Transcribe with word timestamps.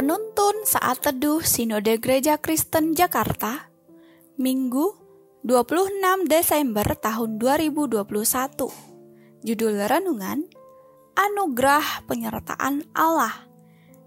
Penuntun 0.00 0.64
Saat 0.64 1.04
Teduh 1.04 1.44
Sinode 1.44 2.00
Gereja 2.00 2.40
Kristen 2.40 2.96
Jakarta 2.96 3.68
Minggu 4.40 4.96
26 5.44 6.24
Desember 6.24 6.96
tahun 6.96 7.36
2021 7.36 8.08
Judul 9.44 9.76
Renungan 9.76 10.48
Anugerah 11.12 12.08
Penyertaan 12.08 12.88
Allah. 12.96 13.44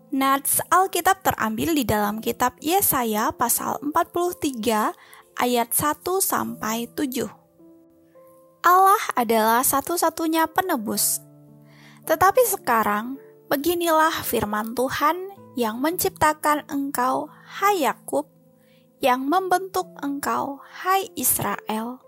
Nats 0.09 0.65
Alkitab 0.73 1.21
terambil 1.21 1.77
di 1.77 1.85
dalam 1.85 2.25
kitab 2.25 2.57
Yesaya 2.57 3.29
pasal 3.29 3.77
43 3.85 4.97
ayat 5.37 5.69
1 5.77 5.77
sampai 6.25 6.89
7 6.89 8.65
Allah 8.65 9.03
adalah 9.13 9.61
satu-satunya 9.61 10.49
penebus. 10.49 11.21
Tetapi 12.09 12.41
sekarang 12.49 13.21
beginilah 13.45 14.25
firman 14.25 14.73
Tuhan 14.73 15.32
yang 15.53 15.77
menciptakan 15.77 16.65
engkau, 16.65 17.29
hai 17.61 17.85
Yakub, 17.85 18.25
yang 18.97 19.29
membentuk 19.29 19.85
engkau, 20.01 20.63
hai 20.63 21.11
Israel. 21.13 22.01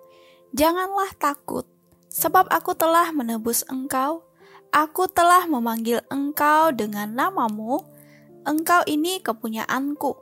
Janganlah 0.55 1.12
takut, 1.20 1.67
sebab 2.09 2.50
aku 2.50 2.73
telah 2.73 3.12
menebus 3.13 3.62
engkau. 3.67 4.26
Aku 4.73 5.08
telah 5.08 5.48
memanggil 5.48 6.03
engkau 6.08 6.72
dengan 6.72 7.12
namamu. 7.12 7.84
Engkau 8.44 8.84
ini 8.88 9.23
kepunyaanku. 9.23 10.16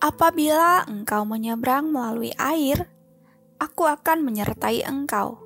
Apabila 0.00 0.84
engkau 0.88 1.28
menyeberang 1.28 1.92
melalui 1.92 2.32
air, 2.40 2.88
aku 3.60 3.84
akan 3.84 4.24
menyertai 4.24 4.84
engkau. 4.84 5.40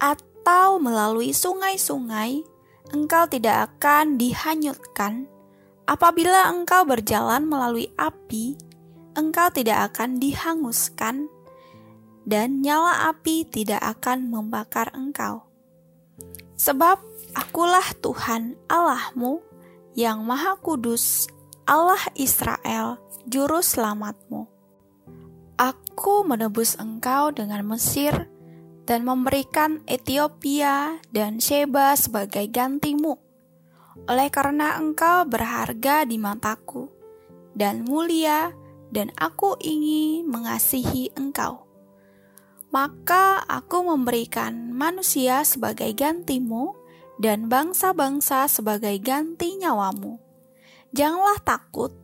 Atau 0.00 0.80
melalui 0.80 1.36
sungai-sungai, 1.36 2.44
engkau 2.92 3.24
tidak 3.28 3.76
akan 3.76 4.16
dihanyutkan 4.16 5.28
Apabila 5.84 6.48
engkau 6.48 6.88
berjalan 6.88 7.44
melalui 7.44 7.92
api, 8.00 8.56
engkau 9.12 9.52
tidak 9.52 9.92
akan 9.92 10.16
dihanguskan, 10.16 11.28
dan 12.24 12.64
nyala 12.64 13.12
api 13.12 13.44
tidak 13.44 13.84
akan 13.84 14.32
membakar 14.32 14.88
engkau. 14.96 15.44
Sebab 16.56 16.96
akulah 17.36 17.84
Tuhan 18.00 18.56
Allahmu 18.64 19.44
yang 19.92 20.24
Maha 20.24 20.56
Kudus, 20.56 21.28
Allah 21.68 22.00
Israel, 22.16 22.96
Juru 23.28 23.60
Selamatmu. 23.60 24.48
Aku 25.60 26.24
menebus 26.24 26.80
engkau 26.80 27.28
dengan 27.28 27.60
Mesir 27.60 28.32
dan 28.88 29.04
memberikan 29.04 29.84
Ethiopia 29.84 30.96
dan 31.12 31.44
Sheba 31.44 31.92
sebagai 31.92 32.48
gantimu 32.48 33.23
oleh 34.10 34.28
karena 34.28 34.76
engkau 34.78 35.24
berharga 35.26 36.02
di 36.04 36.18
mataku 36.18 36.94
dan 37.54 37.86
mulia, 37.86 38.50
dan 38.90 39.14
aku 39.14 39.56
ingin 39.62 40.26
mengasihi 40.28 41.14
engkau. 41.14 41.64
Maka 42.74 43.46
aku 43.46 43.86
memberikan 43.86 44.74
manusia 44.74 45.46
sebagai 45.46 45.94
gantimu, 45.94 46.74
dan 47.22 47.46
bangsa-bangsa 47.46 48.50
sebagai 48.50 48.98
ganti 48.98 49.54
nyawamu. 49.54 50.18
Janganlah 50.90 51.38
takut, 51.46 51.94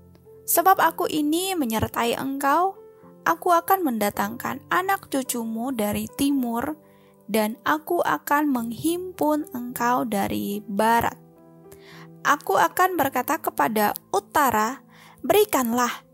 sebab 0.47 0.78
aku 0.78 1.10
ini 1.10 1.58
menyertai 1.58 2.14
engkau. 2.14 2.78
Aku 3.26 3.53
akan 3.53 3.84
mendatangkan 3.84 4.62
anak 4.70 5.10
cucumu 5.10 5.75
dari 5.75 6.06
timur, 6.14 6.78
dan 7.26 7.59
aku 7.66 8.00
akan 8.06 8.48
menghimpun 8.50 9.50
engkau 9.50 10.06
dari 10.06 10.62
barat 10.64 11.29
Aku 12.20 12.60
akan 12.60 13.00
berkata 13.00 13.41
kepada 13.41 13.97
utara, 14.12 14.84
"Berikanlah," 15.25 16.04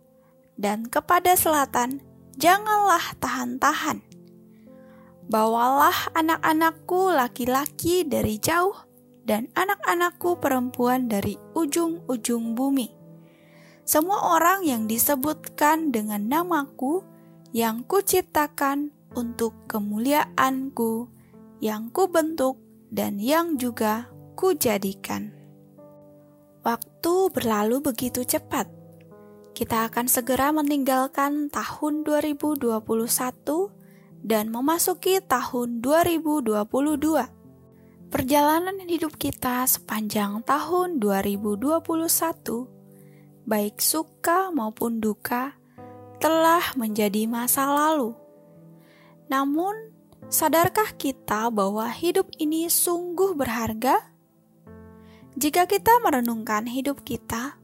dan 0.54 0.86
kepada 0.86 1.34
selatan, 1.34 1.98
"Janganlah 2.38 3.18
tahan-tahan." 3.18 4.06
Bawalah 5.26 6.14
anak-anakku 6.14 7.10
laki-laki 7.10 8.06
dari 8.06 8.38
jauh, 8.38 8.86
dan 9.26 9.50
anak-anakku 9.58 10.38
perempuan 10.38 11.10
dari 11.10 11.34
ujung-ujung 11.58 12.54
bumi. 12.54 12.94
Semua 13.82 14.38
orang 14.38 14.62
yang 14.62 14.86
disebutkan 14.86 15.90
dengan 15.90 16.30
namaku, 16.30 17.02
yang 17.50 17.82
kuciptakan 17.82 18.94
untuk 19.18 19.66
kemuliaanku, 19.66 21.10
yang 21.58 21.90
kubentuk, 21.90 22.62
dan 22.94 23.18
yang 23.18 23.58
juga 23.58 24.06
kujadikan. 24.38 25.35
Waktu 26.66 27.30
berlalu 27.30 27.78
begitu 27.78 28.26
cepat. 28.26 28.66
Kita 29.54 29.86
akan 29.86 30.10
segera 30.10 30.50
meninggalkan 30.50 31.46
tahun 31.46 32.02
2021 32.02 32.82
dan 34.26 34.50
memasuki 34.50 35.22
tahun 35.22 35.78
2022. 35.78 38.10
Perjalanan 38.10 38.82
hidup 38.82 39.14
kita 39.14 39.62
sepanjang 39.70 40.42
tahun 40.42 40.98
2021, 40.98 41.78
baik 43.46 43.78
suka 43.78 44.50
maupun 44.50 44.98
duka, 44.98 45.54
telah 46.18 46.74
menjadi 46.74 47.30
masa 47.30 47.70
lalu. 47.70 48.10
Namun, 49.30 49.94
sadarkah 50.26 50.98
kita 50.98 51.46
bahwa 51.54 51.86
hidup 51.94 52.26
ini 52.42 52.66
sungguh 52.66 53.38
berharga? 53.38 54.15
Jika 55.36 55.68
kita 55.68 56.00
merenungkan 56.00 56.64
hidup 56.64 57.04
kita, 57.04 57.60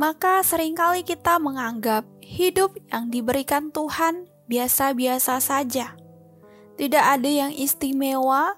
maka 0.00 0.40
sering 0.40 0.72
kali 0.72 1.04
kita 1.04 1.36
menganggap 1.36 2.08
hidup 2.24 2.72
yang 2.88 3.12
diberikan 3.12 3.68
Tuhan 3.68 4.32
biasa-biasa 4.48 5.36
saja. 5.44 5.92
Tidak 6.80 7.04
ada 7.04 7.28
yang 7.28 7.52
istimewa, 7.52 8.56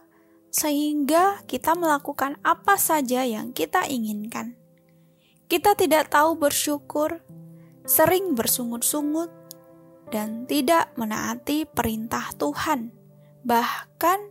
sehingga 0.55 1.43
kita 1.51 1.75
melakukan 1.75 2.39
apa 2.47 2.79
saja 2.79 3.27
yang 3.27 3.51
kita 3.51 3.91
inginkan. 3.91 4.55
Kita 5.51 5.75
tidak 5.75 6.15
tahu 6.15 6.39
bersyukur, 6.39 7.27
sering 7.83 8.39
bersungut-sungut, 8.39 9.35
dan 10.15 10.47
tidak 10.47 10.95
menaati 10.95 11.67
perintah 11.67 12.31
Tuhan, 12.39 12.95
bahkan 13.43 14.31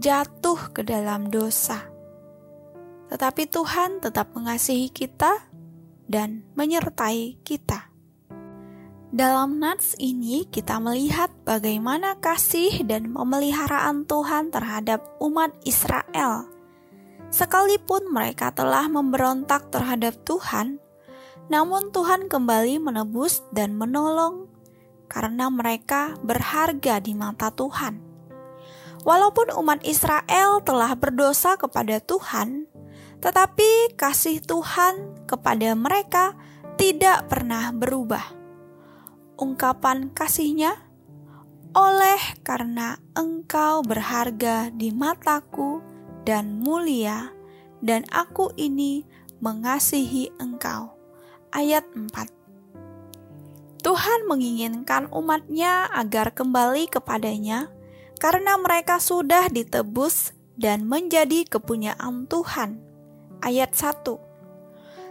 jatuh 0.00 0.72
ke 0.72 0.80
dalam 0.80 1.28
dosa 1.28 1.93
tetapi 3.14 3.46
Tuhan 3.46 4.02
tetap 4.02 4.34
mengasihi 4.34 4.90
kita 4.90 5.46
dan 6.10 6.42
menyertai 6.58 7.38
kita. 7.46 7.94
Dalam 9.14 9.62
nats 9.62 9.94
ini 10.02 10.42
kita 10.50 10.82
melihat 10.82 11.30
bagaimana 11.46 12.18
kasih 12.18 12.82
dan 12.82 13.14
pemeliharaan 13.14 14.02
Tuhan 14.10 14.50
terhadap 14.50 15.06
umat 15.22 15.54
Israel. 15.62 16.50
Sekalipun 17.30 18.10
mereka 18.10 18.50
telah 18.50 18.90
memberontak 18.90 19.70
terhadap 19.70 20.18
Tuhan, 20.26 20.82
namun 21.46 21.94
Tuhan 21.94 22.26
kembali 22.26 22.82
menebus 22.82 23.46
dan 23.54 23.78
menolong 23.78 24.50
karena 25.06 25.46
mereka 25.54 26.18
berharga 26.18 26.98
di 26.98 27.14
mata 27.14 27.54
Tuhan. 27.54 28.02
Walaupun 29.06 29.54
umat 29.54 29.86
Israel 29.86 30.58
telah 30.66 30.98
berdosa 30.98 31.54
kepada 31.54 32.02
Tuhan, 32.02 32.73
tetapi 33.24 33.96
kasih 33.96 34.44
Tuhan 34.44 35.24
kepada 35.24 35.72
mereka 35.72 36.36
tidak 36.76 37.24
pernah 37.32 37.72
berubah. 37.72 38.20
Ungkapan 39.40 40.12
kasihnya, 40.12 40.76
oleh 41.72 42.20
karena 42.44 43.00
engkau 43.16 43.80
berharga 43.80 44.68
di 44.76 44.92
mataku 44.92 45.80
dan 46.28 46.60
mulia, 46.60 47.32
dan 47.80 48.04
aku 48.12 48.52
ini 48.60 49.08
mengasihi 49.40 50.28
engkau. 50.36 50.92
Ayat 51.48 51.88
4 51.96 52.28
Tuhan 53.80 54.20
menginginkan 54.28 55.08
umatnya 55.08 55.88
agar 55.96 56.36
kembali 56.36 56.92
kepadanya 56.92 57.72
karena 58.20 58.60
mereka 58.60 59.00
sudah 59.00 59.48
ditebus 59.48 60.36
dan 60.60 60.84
menjadi 60.84 61.48
kepunyaan 61.48 62.28
Tuhan 62.28 62.93
ayat 63.44 63.76
1. 63.76 64.00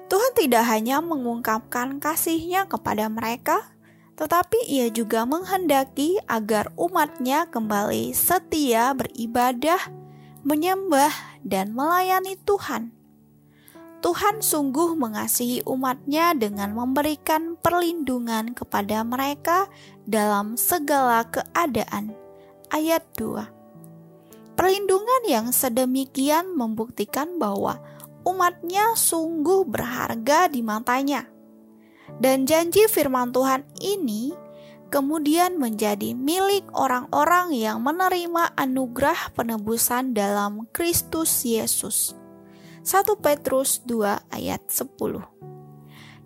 Tuhan 0.09 0.31
tidak 0.33 0.65
hanya 0.65 0.99
mengungkapkan 0.99 2.01
kasihnya 2.01 2.65
kepada 2.65 3.07
mereka, 3.07 3.73
tetapi 4.17 4.65
ia 4.65 4.89
juga 4.89 5.25
menghendaki 5.25 6.17
agar 6.25 6.73
umatnya 6.77 7.45
kembali 7.49 8.13
setia 8.13 8.93
beribadah, 8.93 9.79
menyembah, 10.41 11.13
dan 11.45 11.73
melayani 11.77 12.37
Tuhan. 12.41 12.93
Tuhan 14.03 14.43
sungguh 14.43 14.99
mengasihi 14.99 15.63
umatnya 15.63 16.35
dengan 16.35 16.75
memberikan 16.75 17.55
perlindungan 17.55 18.51
kepada 18.51 18.99
mereka 19.07 19.71
dalam 20.03 20.59
segala 20.59 21.23
keadaan. 21.23 22.11
Ayat 22.67 23.07
2 23.15 24.59
Perlindungan 24.59 25.23
yang 25.25 25.47
sedemikian 25.55 26.51
membuktikan 26.51 27.39
bahwa 27.39 27.79
umatnya 28.23 28.95
sungguh 28.95 29.67
berharga 29.67 30.51
di 30.51 30.59
matanya. 30.65 31.27
Dan 32.19 32.43
janji 32.43 32.87
firman 32.91 33.31
Tuhan 33.31 33.63
ini 33.79 34.35
kemudian 34.93 35.57
menjadi 35.57 36.13
milik 36.13 36.69
orang-orang 36.77 37.55
yang 37.57 37.81
menerima 37.81 38.53
anugerah 38.53 39.33
penebusan 39.33 40.13
dalam 40.13 40.69
Kristus 40.69 41.41
Yesus. 41.41 42.13
1 42.83 43.15
Petrus 43.17 43.81
2 43.87 44.29
ayat 44.29 44.61
10 44.69 44.93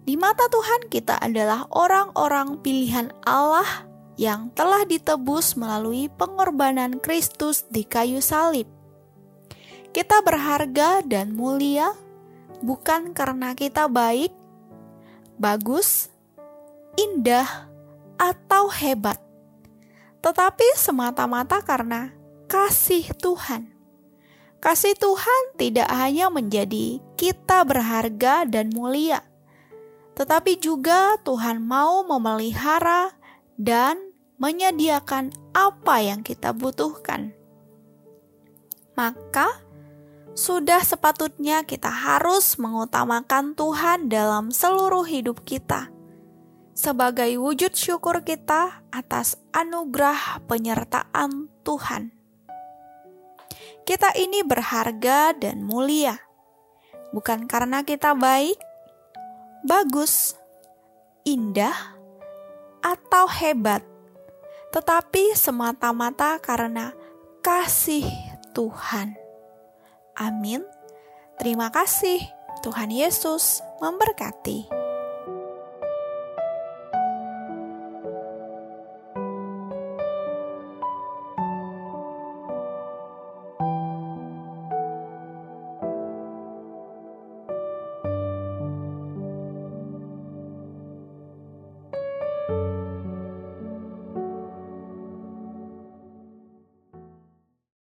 Di 0.04 0.18
mata 0.18 0.50
Tuhan 0.50 0.90
kita 0.90 1.22
adalah 1.22 1.70
orang-orang 1.70 2.60
pilihan 2.66 3.14
Allah 3.24 3.88
yang 4.18 4.50
telah 4.58 4.84
ditebus 4.84 5.56
melalui 5.56 6.10
pengorbanan 6.10 6.98
Kristus 6.98 7.64
di 7.70 7.86
kayu 7.86 8.20
salib. 8.20 8.77
Kita 9.98 10.22
berharga 10.22 11.02
dan 11.02 11.34
mulia 11.34 11.90
bukan 12.62 13.18
karena 13.18 13.58
kita 13.58 13.90
baik, 13.90 14.30
bagus, 15.42 16.14
indah, 16.94 17.66
atau 18.14 18.70
hebat, 18.70 19.18
tetapi 20.22 20.78
semata-mata 20.78 21.66
karena 21.66 22.14
kasih 22.46 23.10
Tuhan. 23.18 23.74
Kasih 24.62 24.94
Tuhan 24.94 25.58
tidak 25.58 25.90
hanya 25.90 26.30
menjadi 26.30 27.02
kita 27.18 27.66
berharga 27.66 28.46
dan 28.46 28.70
mulia, 28.70 29.26
tetapi 30.14 30.62
juga 30.62 31.18
Tuhan 31.26 31.58
mau 31.58 32.06
memelihara 32.06 33.18
dan 33.58 33.98
menyediakan 34.38 35.34
apa 35.58 36.06
yang 36.06 36.22
kita 36.22 36.54
butuhkan. 36.54 37.34
Maka, 38.94 39.66
sudah 40.38 40.86
sepatutnya 40.86 41.66
kita 41.66 41.90
harus 41.90 42.62
mengutamakan 42.62 43.58
Tuhan 43.58 44.06
dalam 44.06 44.54
seluruh 44.54 45.02
hidup 45.02 45.42
kita 45.42 45.90
sebagai 46.78 47.42
wujud 47.42 47.74
syukur 47.74 48.22
kita 48.22 48.86
atas 48.94 49.42
anugerah 49.50 50.46
penyertaan 50.46 51.50
Tuhan. 51.66 52.14
Kita 53.82 54.14
ini 54.14 54.46
berharga 54.46 55.34
dan 55.34 55.66
mulia, 55.66 56.22
bukan 57.10 57.50
karena 57.50 57.82
kita 57.82 58.14
baik, 58.14 58.62
bagus, 59.66 60.38
indah, 61.26 61.98
atau 62.86 63.26
hebat, 63.26 63.82
tetapi 64.70 65.34
semata-mata 65.34 66.38
karena 66.38 66.94
kasih 67.42 68.06
Tuhan. 68.54 69.27
Amin. 70.18 70.66
Terima 71.38 71.70
kasih. 71.70 72.26
Tuhan 72.66 72.90
Yesus 72.90 73.62
memberkati. 73.78 74.77